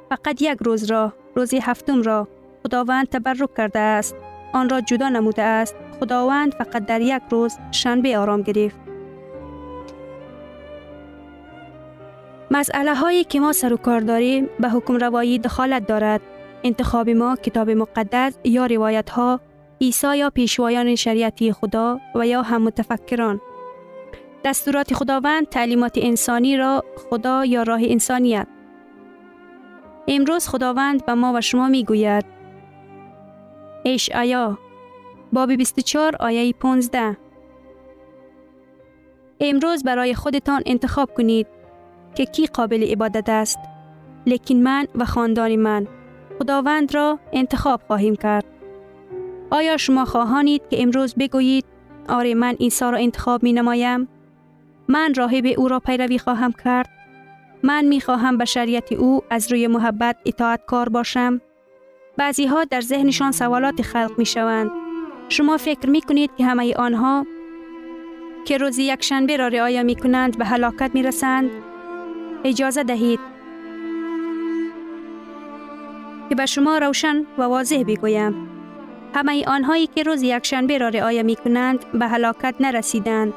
فقط 0.10 0.42
یک 0.42 0.58
روز 0.62 0.92
را، 0.92 1.14
روز 1.36 1.54
هفتم 1.54 2.02
را 2.02 2.28
خداوند 2.64 3.08
تبرک 3.08 3.56
کرده 3.58 3.80
است. 3.80 4.16
آن 4.54 4.70
را 4.70 4.82
جدا 4.82 5.10
نموده 5.10 5.44
است. 5.44 5.76
خداوند 6.00 6.54
فقط 6.54 6.86
در 6.86 7.02
یک 7.02 7.22
روز 7.30 7.58
شنبه 7.72 8.18
آرام 8.18 8.42
گرفت. 8.42 8.93
مسئله 12.54 12.96
هایی 12.96 13.24
که 13.24 13.40
ما 13.40 13.52
سر 13.54 13.74
و 13.74 13.78
کار 13.78 14.00
داریم 14.00 14.50
به 14.60 14.70
حکم 14.70 14.96
روایی 14.96 15.40
دخالت 15.40 15.88
دارد. 15.88 16.22
انتخاب 16.64 17.10
ما 17.10 17.36
کتاب 17.36 17.70
مقدس 17.70 18.38
یا 18.44 18.66
روایت 18.66 19.10
ها 19.10 19.40
عیسی 19.82 20.18
یا 20.18 20.30
پیشوایان 20.30 20.96
شریعتی 20.96 21.52
خدا 21.52 22.00
و 22.16 22.28
یا 22.28 22.42
هم 22.42 22.62
متفکران. 22.62 23.42
دستورات 24.46 24.94
خداوند 24.94 25.50
تعلیمات 25.50 25.98
انسانی 25.98 26.58
را 26.58 26.84
خدا 27.10 27.46
یا 27.46 27.64
راه 27.64 27.82
انسانیت. 27.84 28.48
امروز 30.08 30.48
خداوند 30.48 31.06
به 31.06 31.14
ما 31.14 31.34
و 31.34 31.42
شما 31.42 31.68
می 31.68 31.84
گوید 31.84 32.26
اشعیا 33.86 34.58
باب 35.34 35.52
24 35.52 36.16
آیه 36.20 36.54
15 36.54 37.18
امروز 39.40 39.84
برای 39.84 40.16
خودتان 40.16 40.62
انتخاب 40.66 41.14
کنید 41.14 41.48
که 42.16 42.26
کی 42.26 42.46
قابل 42.46 42.84
عبادت 42.84 43.30
است. 43.30 43.60
لیکن 44.26 44.56
من 44.56 44.88
و 44.96 45.06
خاندان 45.06 45.56
من 45.56 45.88
خداوند 46.40 46.96
را 46.96 47.20
انتخاب 47.34 47.82
خواهیم 47.88 48.16
کرد. 48.16 48.46
آیا 49.50 49.78
شما 49.78 50.06
خواهانید 50.06 50.62
که 50.70 50.84
امروز 50.84 51.16
بگویید 51.16 51.66
آره 52.10 52.36
من 52.36 52.54
عیسی 52.54 52.86
را 52.86 52.98
انتخاب 52.98 53.44
می 53.44 53.54
نمایم 53.54 54.08
من 54.88 55.14
راهب 55.14 55.46
او 55.58 55.68
را 55.68 55.80
پیروی 55.80 56.20
خواهم 56.20 56.52
کرد. 56.64 56.90
من 57.64 57.86
می 57.86 58.02
خواهم 58.02 58.38
به 58.38 58.46
شریعت 58.46 58.92
او 58.92 59.22
از 59.30 59.52
روی 59.52 59.68
محبت 59.68 60.18
اطاعت 60.26 60.66
کار 60.66 60.90
باشم. 60.90 61.42
بعضی 62.18 62.46
ها 62.46 62.64
در 62.64 62.82
ذهنشان 62.82 63.32
سوالات 63.32 63.82
خلق 63.82 64.12
می 64.18 64.26
شوند 64.26 64.72
شما 65.30 65.58
فکر 65.58 65.90
می 65.90 66.02
کنید 66.02 66.32
که 66.38 66.46
همه 66.46 66.76
آنها 66.76 67.26
که 68.46 68.58
روز 68.58 68.80
یک 68.80 69.04
شنبه 69.04 69.38
را 69.38 69.48
رعایت 69.48 69.86
می 69.86 69.96
کنند 69.96 70.38
به 70.38 70.46
هلاکت 70.46 70.92
می 70.94 71.04
رسند 71.04 71.50
اجازه 72.44 72.84
دهید 72.84 73.20
که 76.30 76.36
به 76.36 76.46
شما 76.46 76.78
روشن 76.78 77.26
و 77.38 77.42
واضح 77.42 77.84
بگویم. 77.88 78.50
همه 79.16 79.44
آنهایی 79.48 79.88
که 79.88 80.04
روز 80.04 80.24
یکشنبه 80.24 80.78
را 80.78 80.90
رعایت 80.90 81.26
می 81.26 81.36
کنند 81.36 81.92
به 81.92 82.08
هلاکت 82.08 82.56
نرسیدند. 82.60 83.34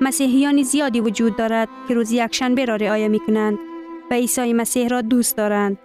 مسیحیان 0.00 0.62
زیادی 0.62 1.00
وجود 1.00 1.36
دارد 1.36 1.68
که 1.88 1.94
روز 1.94 2.12
یکشنبه 2.12 2.64
را 2.64 2.76
رعایت 2.76 3.10
می 3.10 3.20
کنند 3.20 3.58
و 4.10 4.14
عیسی 4.14 4.52
مسیح 4.52 4.88
را 4.88 5.00
دوست 5.00 5.36
دارند. 5.36 5.78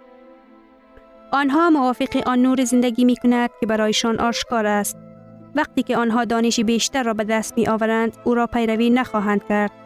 آنها 1.32 1.70
موافق 1.70 2.22
آن 2.26 2.42
نور 2.42 2.64
زندگی 2.64 3.04
می 3.04 3.16
کند 3.16 3.50
که 3.60 3.66
برایشان 3.66 4.20
آشکار 4.20 4.66
است. 4.66 4.96
وقتی 5.54 5.82
که 5.82 5.96
آنها 5.96 6.24
دانش 6.24 6.60
بیشتر 6.60 7.02
را 7.02 7.14
به 7.14 7.24
دست 7.24 7.58
می 7.58 7.68
آورند 7.68 8.16
او 8.24 8.34
را 8.34 8.46
پیروی 8.46 8.90
نخواهند 8.90 9.44
کرد. 9.48 9.83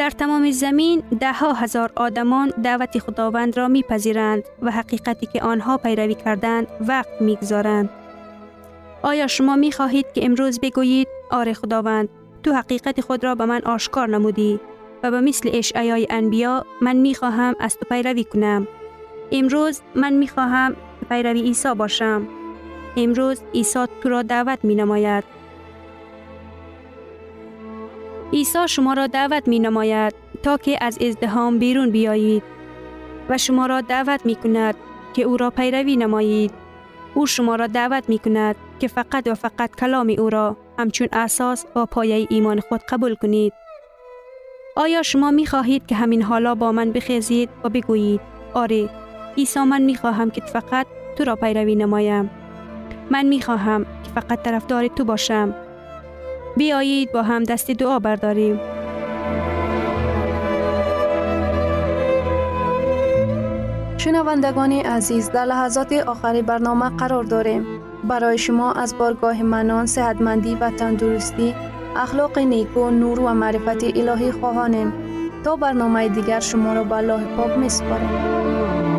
در 0.00 0.10
تمام 0.10 0.50
زمین 0.50 1.02
ده 1.20 1.32
ها 1.32 1.52
هزار 1.52 1.92
آدمان 1.96 2.52
دعوت 2.62 2.98
خداوند 2.98 3.56
را 3.56 3.68
میپذیرند 3.68 4.42
و 4.62 4.70
حقیقتی 4.70 5.26
که 5.26 5.42
آنها 5.42 5.76
پیروی 5.76 6.14
کردند 6.14 6.66
وقت 6.88 7.20
می‌گذارند. 7.20 7.90
آیا 9.02 9.26
شما 9.26 9.56
می 9.56 9.72
خواهید 9.72 10.06
که 10.14 10.24
امروز 10.24 10.60
بگویید 10.60 11.08
آره 11.30 11.52
خداوند 11.52 12.08
تو 12.42 12.52
حقیقت 12.52 13.00
خود 13.00 13.24
را 13.24 13.34
به 13.34 13.44
من 13.44 13.62
آشکار 13.64 14.08
نمودی 14.08 14.60
و 15.02 15.10
به 15.10 15.20
مثل 15.20 15.50
اشعیای 15.52 16.06
انبیا 16.10 16.64
من 16.82 16.96
می 16.96 17.14
خواهم 17.14 17.54
از 17.60 17.76
تو 17.76 17.86
پیروی 17.88 18.24
کنم. 18.24 18.68
امروز 19.32 19.80
من 19.94 20.12
می 20.12 20.28
خواهم 20.28 20.76
پیروی 21.08 21.42
عیسی 21.42 21.74
باشم. 21.74 22.28
امروز 22.96 23.42
عیسی 23.54 23.86
تو 24.02 24.08
را 24.08 24.22
دعوت 24.22 24.58
می 24.62 24.74
نماید. 24.74 25.39
عیسی 28.32 28.68
شما 28.68 28.92
را 28.92 29.06
دعوت 29.06 29.48
می 29.48 29.58
نماید 29.58 30.14
تا 30.42 30.56
که 30.56 30.84
از 30.84 30.98
ازدهام 31.02 31.58
بیرون 31.58 31.90
بیایید 31.90 32.42
و 33.28 33.38
شما 33.38 33.66
را 33.66 33.80
دعوت 33.80 34.26
می 34.26 34.34
کند 34.34 34.74
که 35.14 35.22
او 35.22 35.36
را 35.36 35.50
پیروی 35.50 35.96
نمایید. 35.96 36.52
او 37.14 37.26
شما 37.26 37.54
را 37.54 37.66
دعوت 37.66 38.08
می 38.08 38.18
کند 38.18 38.56
که 38.78 38.88
فقط 38.88 39.28
و 39.28 39.34
فقط 39.34 39.70
کلام 39.76 40.14
او 40.18 40.30
را 40.30 40.56
همچون 40.78 41.08
اساس 41.12 41.66
و 41.76 41.86
پایه 41.86 42.26
ایمان 42.30 42.60
خود 42.60 42.80
قبول 42.80 43.14
کنید. 43.14 43.52
آیا 44.76 45.02
شما 45.02 45.30
می 45.30 45.46
خواهید 45.46 45.86
که 45.86 45.94
همین 45.94 46.22
حالا 46.22 46.54
با 46.54 46.72
من 46.72 46.92
بخیزید 46.92 47.48
و 47.64 47.68
بگویید 47.68 48.20
آره 48.54 48.90
عیسی 49.36 49.60
من 49.60 49.82
می 49.82 49.94
خواهم 49.94 50.30
که 50.30 50.40
فقط 50.40 50.86
تو 51.18 51.24
را 51.24 51.36
پیروی 51.36 51.74
نمایم. 51.74 52.30
من 53.10 53.26
می 53.26 53.42
خواهم 53.42 53.84
که 53.84 54.10
فقط 54.14 54.42
طرفدار 54.42 54.86
تو 54.86 55.04
باشم 55.04 55.54
بیایید 56.56 57.12
با 57.12 57.22
هم 57.22 57.44
دست 57.44 57.70
دعا 57.70 57.98
برداریم. 57.98 58.60
شنوندگان 63.98 64.72
عزیز 64.72 65.30
در 65.30 65.44
لحظات 65.44 65.92
آخری 65.92 66.42
برنامه 66.42 66.96
قرار 66.96 67.24
داریم. 67.24 67.66
برای 68.04 68.38
شما 68.38 68.72
از 68.72 68.98
بارگاه 68.98 69.42
منان، 69.42 69.86
صحتمندی 69.86 70.54
و 70.54 70.70
تندرستی، 70.70 71.54
اخلاق 71.96 72.38
نیکو، 72.38 72.90
نور 72.90 73.20
و 73.20 73.34
معرفت 73.34 73.84
الهی 73.84 74.32
خواهانیم. 74.32 74.92
تا 75.44 75.56
برنامه 75.56 76.08
دیگر 76.08 76.40
شما 76.40 76.74
را 76.74 76.84
به 76.84 76.96
الله 76.96 77.36
پاک 77.36 77.58
می 77.58 77.68
سپاریم. 77.68 78.89